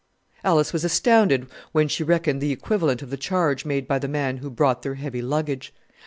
Alice 0.43 0.73
was 0.73 0.83
astounded 0.83 1.45
when 1.73 1.87
she 1.87 2.03
reckoned 2.03 2.41
the 2.41 2.51
equivalent 2.51 3.03
of 3.03 3.11
the 3.11 3.17
charge 3.17 3.65
made 3.65 3.87
by 3.87 3.99
the 3.99 4.07
man 4.07 4.37
who 4.37 4.49
brought 4.49 4.81
their 4.81 4.95
heavy 4.95 5.21
luggage. 5.21 5.75